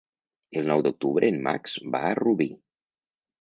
[0.61, 2.49] El nou d'octubre en Max va a Rubí.